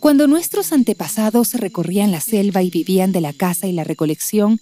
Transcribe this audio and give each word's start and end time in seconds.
Cuando 0.00 0.26
nuestros 0.26 0.72
antepasados 0.72 1.54
recorrían 1.54 2.10
la 2.10 2.20
selva 2.20 2.62
y 2.62 2.70
vivían 2.70 3.12
de 3.12 3.20
la 3.20 3.32
caza 3.32 3.66
y 3.66 3.72
la 3.72 3.84
recolección, 3.84 4.60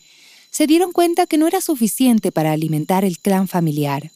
se 0.50 0.66
dieron 0.66 0.92
cuenta 0.92 1.26
que 1.26 1.38
no 1.38 1.46
era 1.46 1.60
suficiente 1.60 2.32
para 2.32 2.52
alimentar 2.52 3.04
el 3.04 3.18
clan 3.18 3.48
familiar. 3.48 4.10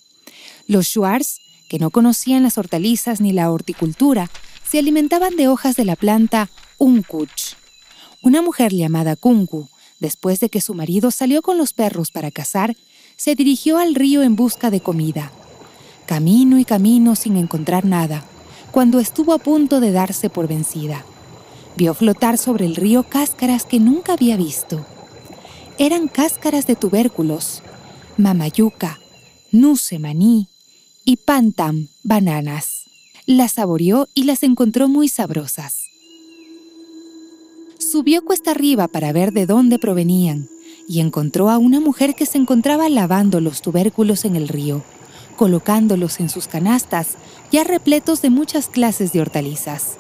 Los 0.67 0.89
Shuars, 0.89 1.41
que 1.69 1.79
no 1.79 1.91
conocían 1.91 2.43
las 2.43 2.59
hortalizas 2.59 3.21
ni 3.21 3.33
la 3.33 3.51
horticultura, 3.51 4.31
se 4.69 4.79
alimentaban 4.79 5.37
de 5.37 5.49
hojas 5.49 5.77
de 5.77 5.85
la 5.85 5.97
planta 5.97 6.51
Unkuch. 6.79 7.55
Una 8.23 8.43
mujer 8.43 8.73
llamada 8.73 9.17
Kunku, 9.17 9.69
después 10.03 10.39
de 10.41 10.51
que 10.51 10.61
su 10.61 10.75
marido 10.75 11.11
salió 11.11 11.41
con 11.41 11.57
los 11.57 11.73
perros 11.73 12.11
para 12.11 12.31
cazar, 12.31 12.77
se 13.17 13.35
dirigió 13.35 13.79
al 13.79 13.95
río 13.95 14.23
en 14.23 14.37
busca 14.37 14.71
de 14.71 14.81
comida. 14.81 15.33
Camino 16.05 16.59
y 16.59 16.67
camino 16.67 17.17
sin 17.17 17.39
encontrar 17.39 17.87
nada, 17.87 18.27
cuando 18.71 19.01
estuvo 19.01 19.33
a 19.33 19.39
punto 19.39 19.81
de 19.81 19.93
darse 19.93 20.29
por 20.29 20.47
vencida. 20.47 21.07
Vio 21.77 21.95
flotar 21.95 22.37
sobre 22.37 22.67
el 22.67 22.77
río 22.77 23.05
cáscaras 23.05 23.65
que 23.65 23.81
nunca 23.81 24.13
había 24.13 24.37
visto 24.37 24.85
eran 25.79 26.07
cáscaras 26.07 26.67
de 26.67 26.77
tubérculos, 26.77 27.63
mamayuca, 28.17 29.01
nuce 29.51 29.99
maní 29.99 30.49
y 31.05 31.17
pantam, 31.17 31.89
bananas. 32.03 32.85
Las 33.27 33.53
saboreó 33.53 34.09
y 34.15 34.25
las 34.25 34.43
encontró 34.43 34.89
muy 34.89 35.09
sabrosas. 35.09 35.87
Subió 37.93 38.25
cuesta 38.25 38.53
arriba 38.53 38.89
para 38.89 39.13
ver 39.13 39.35
de 39.35 39.45
dónde 39.45 39.79
provenían 39.79 40.49
y 40.89 41.01
encontró 41.01 41.51
a 41.51 41.59
una 41.59 41.79
mujer 41.79 42.15
que 42.15 42.25
se 42.25 42.39
encontraba 42.39 42.89
lavando 42.89 43.39
los 43.43 43.61
tubérculos 43.61 44.25
en 44.25 44.35
el 44.35 44.49
río, 44.49 44.83
colocándolos 45.37 46.19
en 46.19 46.31
sus 46.31 46.47
canastas 46.47 47.19
ya 47.51 47.65
repletos 47.65 48.23
de 48.23 48.31
muchas 48.31 48.69
clases 48.69 49.13
de 49.13 49.21
hortalizas. 49.21 49.99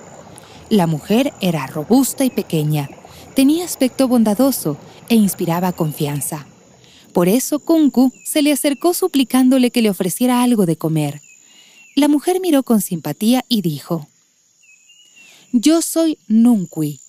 La 0.70 0.86
mujer 0.86 1.34
era 1.42 1.66
robusta 1.66 2.24
y 2.24 2.30
pequeña, 2.30 2.88
tenía 3.36 3.66
aspecto 3.66 4.08
bondadoso 4.08 4.78
e 5.10 5.14
inspiraba 5.14 5.72
confianza. 5.72 6.46
Por 7.12 7.28
eso 7.28 7.58
Kunku 7.58 8.10
se 8.24 8.40
le 8.40 8.52
acercó 8.52 8.94
suplicándole 8.94 9.70
que 9.70 9.82
le 9.82 9.90
ofreciera 9.90 10.42
algo 10.42 10.64
de 10.64 10.78
comer. 10.78 11.20
La 11.94 12.08
mujer 12.08 12.40
miró 12.40 12.62
con 12.62 12.80
simpatía 12.80 13.44
y 13.50 13.60
dijo, 13.60 14.08
Yo 15.52 15.82
soy 15.82 16.16
Nunkui 16.26 17.02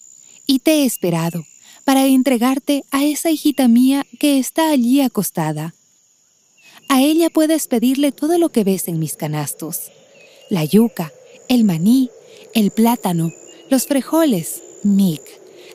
y 0.46 0.60
te 0.60 0.82
he 0.82 0.86
esperado 0.86 1.46
para 1.86 2.06
entregarte 2.06 2.84
a 2.92 3.04
esa 3.04 3.30
hijita 3.30 3.68
mía 3.68 4.06
que 4.20 4.40
está 4.40 4.70
allí 4.70 5.02
acostada. 5.02 5.74
A 6.90 7.02
ella 7.02 7.30
puedes 7.30 7.68
pedirle 7.68 8.12
todo 8.12 8.38
lo 8.38 8.50
que 8.50 8.64
ves 8.64 8.88
en 8.88 9.00
mis 9.00 9.16
canastos. 9.16 9.92
La 10.50 10.64
yuca, 10.64 11.12
el 11.50 11.64
maní, 11.64 12.10
el 12.54 12.72
plátano, 12.72 13.32
los 13.70 13.88
frijoles, 13.88 14.62
mik, 14.84 15.22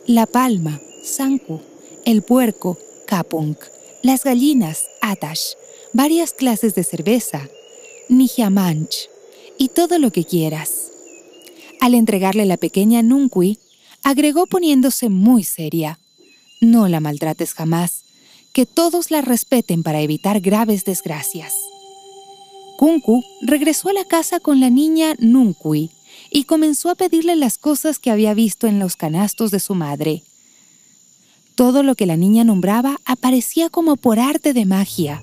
la 0.06 0.26
palma, 0.26 0.80
sanku, 1.02 1.60
el 2.04 2.22
puerco, 2.22 2.78
kapunk, 3.06 3.58
las 4.02 4.24
gallinas, 4.24 4.88
atash, 5.00 5.54
varias 5.92 6.32
clases 6.32 6.74
de 6.74 6.84
cerveza, 6.84 7.48
nijamanch 8.08 9.08
y 9.58 9.68
todo 9.68 9.98
lo 9.98 10.12
que 10.12 10.24
quieras. 10.24 10.92
Al 11.80 11.94
entregarle 11.94 12.46
la 12.46 12.56
pequeña 12.56 13.02
Nunkui, 13.02 13.58
agregó 14.02 14.46
poniéndose 14.46 15.08
muy 15.08 15.44
seria. 15.44 15.98
No 16.60 16.88
la 16.88 17.00
maltrates 17.00 17.54
jamás, 17.54 18.04
que 18.52 18.66
todos 18.66 19.10
la 19.10 19.20
respeten 19.20 19.82
para 19.82 20.00
evitar 20.00 20.40
graves 20.40 20.84
desgracias. 20.84 21.54
Kunku 22.78 23.24
regresó 23.42 23.88
a 23.88 23.92
la 23.92 24.04
casa 24.04 24.40
con 24.40 24.60
la 24.60 24.70
niña 24.70 25.14
Nunkui 25.18 25.90
y 26.30 26.44
comenzó 26.44 26.90
a 26.90 26.94
pedirle 26.94 27.36
las 27.36 27.58
cosas 27.58 27.98
que 27.98 28.10
había 28.10 28.34
visto 28.34 28.66
en 28.66 28.78
los 28.78 28.96
canastos 28.96 29.50
de 29.50 29.60
su 29.60 29.74
madre. 29.74 30.22
Todo 31.54 31.82
lo 31.82 31.94
que 31.94 32.06
la 32.06 32.16
niña 32.16 32.44
nombraba 32.44 32.98
aparecía 33.04 33.68
como 33.68 33.96
por 33.96 34.20
arte 34.20 34.52
de 34.52 34.64
magia. 34.64 35.22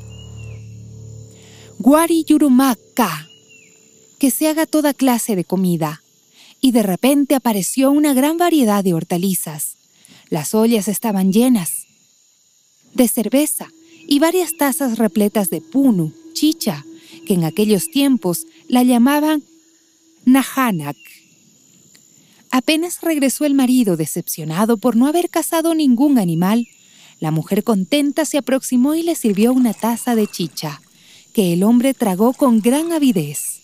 Guari 1.79 2.23
Yurumaka, 2.25 3.27
que 4.19 4.31
se 4.31 4.47
haga 4.47 4.65
toda 4.65 4.93
clase 4.93 5.35
de 5.35 5.43
comida. 5.43 6.01
Y 6.65 6.71
de 6.71 6.81
repente 6.81 7.35
apareció 7.35 7.91
una 7.91 8.15
gran 8.15 8.39
variedad 8.39 8.83
de 8.83 8.95
hortalizas. 8.95 9.77
Las 10.31 10.55
ollas 10.55 10.87
estaban 10.87 11.31
llenas 11.31 11.85
de 12.95 13.07
cerveza 13.07 13.67
y 14.07 14.17
varias 14.17 14.57
tazas 14.57 14.97
repletas 14.97 15.51
de 15.51 15.61
punu, 15.61 16.11
chicha, 16.33 16.83
que 17.27 17.35
en 17.35 17.43
aquellos 17.43 17.91
tiempos 17.91 18.47
la 18.67 18.81
llamaban 18.81 19.43
nahanak. 20.25 20.97
Apenas 22.49 23.01
regresó 23.03 23.45
el 23.45 23.53
marido 23.53 23.95
decepcionado 23.95 24.77
por 24.77 24.95
no 24.95 25.05
haber 25.05 25.29
cazado 25.29 25.75
ningún 25.75 26.17
animal, 26.17 26.67
la 27.19 27.29
mujer 27.29 27.63
contenta 27.63 28.25
se 28.25 28.39
aproximó 28.39 28.95
y 28.95 29.03
le 29.03 29.13
sirvió 29.13 29.53
una 29.53 29.75
taza 29.75 30.15
de 30.15 30.25
chicha, 30.25 30.81
que 31.31 31.53
el 31.53 31.61
hombre 31.61 31.93
tragó 31.93 32.33
con 32.33 32.59
gran 32.59 32.91
avidez. 32.91 33.54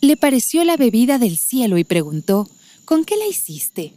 Le 0.00 0.16
pareció 0.16 0.64
la 0.64 0.76
bebida 0.76 1.18
del 1.18 1.36
cielo 1.36 1.76
y 1.76 1.84
preguntó, 1.84 2.48
¿con 2.84 3.04
qué 3.04 3.16
la 3.16 3.26
hiciste? 3.26 3.94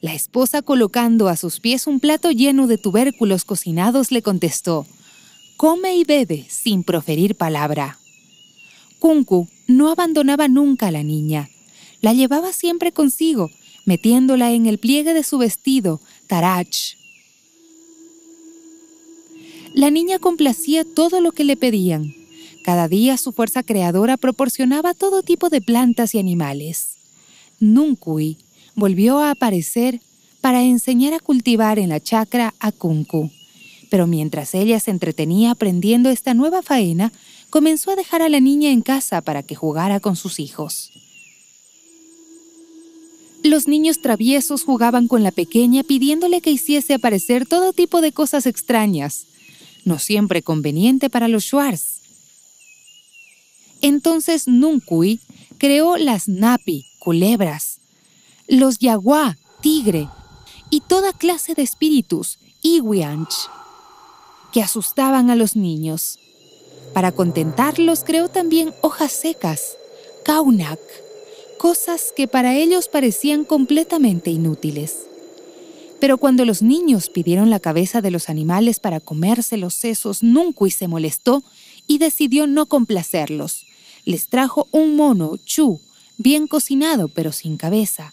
La 0.00 0.14
esposa, 0.14 0.62
colocando 0.62 1.28
a 1.28 1.36
sus 1.36 1.58
pies 1.58 1.86
un 1.86 1.98
plato 1.98 2.30
lleno 2.30 2.66
de 2.66 2.78
tubérculos 2.78 3.44
cocinados, 3.44 4.12
le 4.12 4.22
contestó, 4.22 4.86
Come 5.56 5.96
y 5.96 6.04
bebe 6.04 6.46
sin 6.48 6.84
proferir 6.84 7.36
palabra. 7.36 7.98
Kunku 8.98 9.48
no 9.66 9.90
abandonaba 9.90 10.46
nunca 10.46 10.88
a 10.88 10.90
la 10.92 11.02
niña, 11.02 11.50
la 12.00 12.12
llevaba 12.12 12.52
siempre 12.52 12.92
consigo, 12.92 13.50
metiéndola 13.84 14.52
en 14.52 14.66
el 14.66 14.78
pliegue 14.78 15.12
de 15.12 15.24
su 15.24 15.38
vestido, 15.38 16.00
tarach. 16.28 16.94
La 19.74 19.90
niña 19.90 20.18
complacía 20.18 20.84
todo 20.84 21.20
lo 21.20 21.32
que 21.32 21.44
le 21.44 21.56
pedían. 21.56 22.21
Cada 22.62 22.88
día 22.88 23.16
su 23.16 23.32
fuerza 23.32 23.62
creadora 23.62 24.16
proporcionaba 24.16 24.94
todo 24.94 25.22
tipo 25.22 25.48
de 25.48 25.60
plantas 25.60 26.14
y 26.14 26.18
animales. 26.18 26.96
Nunkui 27.58 28.38
volvió 28.74 29.18
a 29.18 29.30
aparecer 29.32 30.00
para 30.40 30.62
enseñar 30.62 31.14
a 31.14 31.20
cultivar 31.20 31.78
en 31.78 31.88
la 31.88 32.00
chacra 32.00 32.54
a 32.58 32.72
Kunku. 32.72 33.30
Pero 33.90 34.06
mientras 34.06 34.54
ella 34.54 34.80
se 34.80 34.90
entretenía 34.90 35.50
aprendiendo 35.50 36.08
esta 36.08 36.34
nueva 36.34 36.62
faena, 36.62 37.12
comenzó 37.50 37.90
a 37.90 37.96
dejar 37.96 38.22
a 38.22 38.28
la 38.28 38.40
niña 38.40 38.70
en 38.70 38.82
casa 38.82 39.20
para 39.20 39.42
que 39.42 39.54
jugara 39.54 40.00
con 40.00 40.16
sus 40.16 40.38
hijos. 40.40 40.90
Los 43.44 43.66
niños 43.66 44.00
traviesos 44.00 44.62
jugaban 44.62 45.08
con 45.08 45.22
la 45.24 45.32
pequeña 45.32 45.82
pidiéndole 45.82 46.40
que 46.40 46.52
hiciese 46.52 46.94
aparecer 46.94 47.44
todo 47.44 47.72
tipo 47.72 48.00
de 48.00 48.12
cosas 48.12 48.46
extrañas, 48.46 49.26
no 49.84 49.98
siempre 49.98 50.42
conveniente 50.42 51.10
para 51.10 51.26
los 51.26 51.44
Schwartz. 51.44 52.01
Entonces 53.82 54.46
Nunkui 54.46 55.20
creó 55.58 55.96
las 55.96 56.28
Napi, 56.28 56.86
culebras, 56.98 57.80
los 58.48 58.78
Yaguá, 58.78 59.36
tigre, 59.60 60.08
y 60.70 60.80
toda 60.80 61.12
clase 61.12 61.54
de 61.54 61.62
espíritus, 61.62 62.38
Iwianch, 62.62 63.34
que 64.52 64.62
asustaban 64.62 65.30
a 65.30 65.36
los 65.36 65.56
niños. 65.56 66.18
Para 66.94 67.12
contentarlos 67.12 68.04
creó 68.04 68.28
también 68.28 68.72
hojas 68.82 69.12
secas, 69.12 69.76
Kaunak, 70.24 70.80
cosas 71.58 72.12
que 72.16 72.28
para 72.28 72.54
ellos 72.54 72.88
parecían 72.88 73.44
completamente 73.44 74.30
inútiles. 74.30 75.06
Pero 76.00 76.18
cuando 76.18 76.44
los 76.44 76.62
niños 76.62 77.10
pidieron 77.10 77.50
la 77.50 77.60
cabeza 77.60 78.00
de 78.00 78.10
los 78.10 78.28
animales 78.28 78.80
para 78.80 79.00
comerse 79.00 79.56
los 79.56 79.74
sesos, 79.74 80.22
Nunkui 80.22 80.70
se 80.70 80.88
molestó 80.88 81.42
y 81.86 81.98
decidió 81.98 82.46
no 82.46 82.66
complacerlos. 82.66 83.66
Les 84.04 84.28
trajo 84.28 84.66
un 84.70 84.96
mono, 84.96 85.36
chu, 85.44 85.80
bien 86.18 86.46
cocinado 86.46 87.08
pero 87.08 87.32
sin 87.32 87.56
cabeza. 87.56 88.12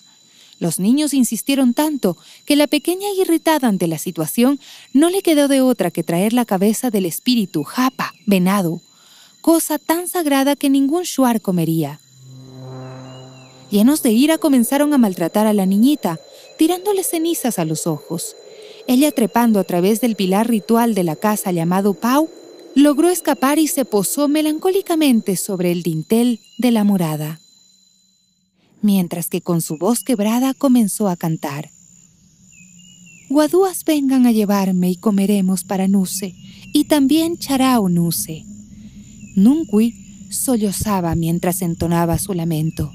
Los 0.60 0.78
niños 0.78 1.14
insistieron 1.14 1.74
tanto 1.74 2.18
que 2.46 2.58
la 2.58 2.68
pequeña 2.68 3.08
irritada 3.18 3.68
ante 3.68 3.88
la 3.88 3.98
situación 3.98 4.60
no 4.94 5.10
le 5.10 5.22
quedó 5.22 5.48
de 5.48 5.62
otra 5.62 5.90
que 5.90 6.04
traer 6.04 6.34
la 6.34 6.46
cabeza 6.46 6.90
del 6.90 7.06
espíritu 7.06 7.64
japa, 7.64 8.14
venado, 8.26 8.82
cosa 9.42 9.80
tan 9.80 10.08
sagrada 10.08 10.58
que 10.58 10.70
ningún 10.70 11.04
shuar 11.04 11.42
comería. 11.42 12.02
Llenos 13.72 14.04
de 14.04 14.12
ira 14.12 14.38
comenzaron 14.38 14.94
a 14.94 14.98
maltratar 14.98 15.48
a 15.48 15.54
la 15.54 15.66
niñita, 15.66 16.20
tirándole 16.58 17.04
cenizas 17.04 17.58
a 17.60 17.66
los 17.66 17.88
ojos. 17.88 18.36
Ella 18.88 19.12
trepando 19.12 19.60
a 19.60 19.64
través 19.64 20.02
del 20.02 20.16
pilar 20.16 20.50
ritual 20.50 20.94
de 20.94 21.04
la 21.04 21.16
casa 21.16 21.52
llamado 21.52 21.94
Pau, 21.94 22.30
logró 22.76 23.10
escapar 23.10 23.60
y 23.60 23.68
se 23.68 23.86
posó 23.86 24.28
melancólicamente 24.28 25.36
sobre 25.36 25.72
el 25.72 25.84
dintel 25.84 26.40
de 26.58 26.72
la 26.72 26.84
morada. 26.84 27.40
Mientras 28.82 29.28
que 29.28 29.42
con 29.42 29.62
su 29.62 29.78
voz 29.78 30.04
quebrada 30.04 30.54
comenzó 30.54 31.10
a 31.10 31.18
cantar. 31.18 31.72
Guadúas 33.30 33.84
vengan 33.86 34.26
a 34.26 34.32
llevarme 34.32 34.90
y 34.90 34.96
comeremos 34.96 35.64
para 35.64 35.88
Nuse, 35.88 36.36
y 36.74 36.86
también 36.86 37.38
Charao 37.38 37.90
Nuse. 37.90 38.46
Nunkui 39.36 40.28
sollozaba 40.32 41.16
mientras 41.16 41.62
entonaba 41.62 42.18
su 42.18 42.34
lamento. 42.34 42.92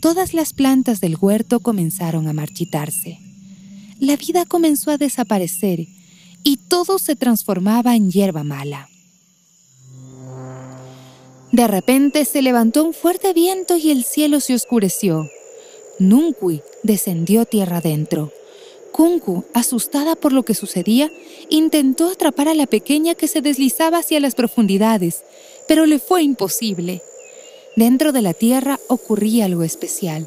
Todas 0.00 0.34
las 0.34 0.52
plantas 0.52 1.00
del 1.00 1.16
huerto 1.16 1.60
comenzaron 1.60 2.28
a 2.28 2.32
marchitarse. 2.32 3.18
La 3.98 4.16
vida 4.16 4.44
comenzó 4.44 4.90
a 4.90 4.98
desaparecer 4.98 5.88
y 6.42 6.58
todo 6.68 6.98
se 6.98 7.16
transformaba 7.16 7.96
en 7.96 8.10
hierba 8.10 8.44
mala. 8.44 8.88
De 11.54 11.68
repente 11.68 12.24
se 12.24 12.42
levantó 12.42 12.82
un 12.82 12.92
fuerte 12.92 13.32
viento 13.32 13.76
y 13.76 13.92
el 13.92 14.02
cielo 14.02 14.40
se 14.40 14.54
oscureció. 14.54 15.30
Nunkui 16.00 16.62
descendió 16.82 17.44
tierra 17.44 17.76
adentro. 17.76 18.32
Kunku, 18.90 19.44
asustada 19.54 20.16
por 20.16 20.32
lo 20.32 20.44
que 20.44 20.54
sucedía, 20.54 21.12
intentó 21.50 22.10
atrapar 22.10 22.48
a 22.48 22.54
la 22.54 22.66
pequeña 22.66 23.14
que 23.14 23.28
se 23.28 23.40
deslizaba 23.40 23.98
hacia 23.98 24.18
las 24.18 24.34
profundidades, 24.34 25.22
pero 25.68 25.86
le 25.86 26.00
fue 26.00 26.24
imposible. 26.24 27.02
Dentro 27.76 28.10
de 28.10 28.22
la 28.22 28.34
tierra 28.34 28.80
ocurría 28.88 29.44
algo 29.44 29.62
especial, 29.62 30.26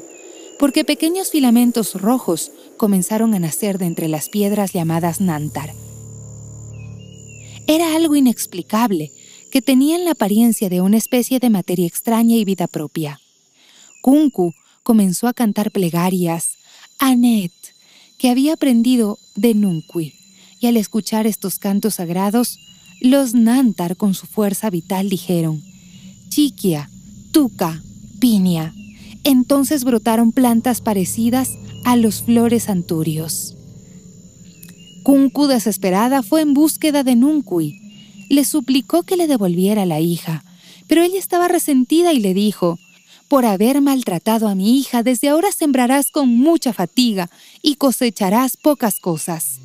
porque 0.58 0.82
pequeños 0.82 1.30
filamentos 1.30 2.00
rojos 2.00 2.52
comenzaron 2.78 3.34
a 3.34 3.38
nacer 3.38 3.76
de 3.76 3.84
entre 3.84 4.08
las 4.08 4.30
piedras 4.30 4.72
llamadas 4.72 5.20
Nantar. 5.20 5.74
Era 7.66 7.94
algo 7.96 8.16
inexplicable, 8.16 9.12
que 9.50 9.62
tenían 9.62 10.04
la 10.04 10.12
apariencia 10.12 10.68
de 10.68 10.80
una 10.80 10.96
especie 10.96 11.38
de 11.38 11.50
materia 11.50 11.86
extraña 11.86 12.36
y 12.36 12.44
vida 12.44 12.66
propia. 12.66 13.20
Kunku 14.02 14.54
comenzó 14.82 15.26
a 15.26 15.34
cantar 15.34 15.70
plegarias 15.70 16.56
a 16.98 17.14
Net, 17.14 17.52
que 18.18 18.30
había 18.30 18.54
aprendido 18.54 19.18
de 19.36 19.54
Nunkwi, 19.54 20.14
y 20.60 20.66
al 20.66 20.76
escuchar 20.76 21.26
estos 21.26 21.58
cantos 21.58 21.96
sagrados, 21.96 22.58
los 23.00 23.34
Nantar 23.34 23.96
con 23.96 24.14
su 24.14 24.26
fuerza 24.26 24.70
vital 24.70 25.08
dijeron, 25.08 25.62
Chiquia, 26.28 26.90
Tuca, 27.32 27.82
Piña. 28.18 28.74
Entonces 29.24 29.84
brotaron 29.84 30.32
plantas 30.32 30.80
parecidas 30.80 31.50
a 31.84 31.96
los 31.96 32.22
flores 32.22 32.68
anturios. 32.68 33.56
Kunku, 35.02 35.46
desesperada, 35.46 36.22
fue 36.22 36.42
en 36.42 36.54
búsqueda 36.54 37.02
de 37.04 37.14
Nunkwi. 37.14 37.87
Le 38.28 38.44
suplicó 38.44 39.02
que 39.02 39.16
le 39.16 39.26
devolviera 39.26 39.86
la 39.86 40.00
hija, 40.00 40.44
pero 40.86 41.02
ella 41.02 41.18
estaba 41.18 41.48
resentida 41.48 42.12
y 42.12 42.20
le 42.20 42.34
dijo, 42.34 42.78
por 43.28 43.44
haber 43.44 43.80
maltratado 43.80 44.48
a 44.48 44.54
mi 44.54 44.78
hija, 44.78 45.02
desde 45.02 45.28
ahora 45.28 45.52
sembrarás 45.52 46.10
con 46.10 46.28
mucha 46.28 46.72
fatiga 46.72 47.30
y 47.62 47.76
cosecharás 47.76 48.56
pocas 48.56 49.00
cosas. 49.00 49.58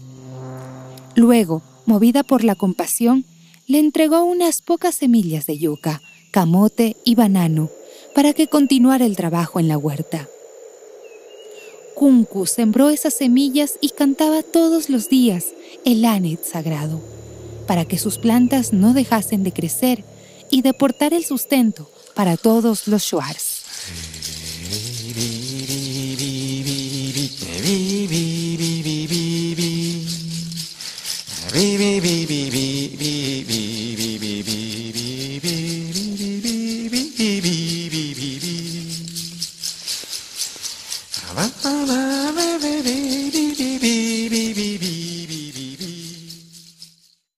Luego, 1.15 1.61
movida 1.85 2.23
por 2.23 2.43
la 2.43 2.55
compasión, 2.55 3.25
le 3.67 3.79
entregó 3.79 4.23
unas 4.25 4.61
pocas 4.61 4.95
semillas 4.95 5.45
de 5.45 5.57
yuca, 5.57 6.01
camote 6.31 6.97
y 7.05 7.15
banano 7.15 7.69
para 8.13 8.33
que 8.33 8.47
continuara 8.47 9.05
el 9.05 9.15
trabajo 9.15 9.59
en 9.59 9.67
la 9.67 9.77
huerta. 9.77 10.27
Kunku 11.95 12.45
sembró 12.47 12.89
esas 12.89 13.13
semillas 13.13 13.77
y 13.79 13.89
cantaba 13.89 14.43
todos 14.43 14.89
los 14.89 15.09
días 15.09 15.45
el 15.85 16.03
anet 16.05 16.43
sagrado, 16.43 16.99
para 17.65 17.85
que 17.85 17.97
sus 17.97 18.17
plantas 18.17 18.73
no 18.73 18.93
dejasen 18.93 19.43
de 19.43 19.53
crecer 19.53 20.03
y 20.49 20.61
de 20.61 20.73
portar 20.73 21.13
el 21.13 21.25
sustento 21.25 21.89
para 22.13 22.37
todos 22.37 22.87
los 22.87 23.03
shuars. 23.03 23.63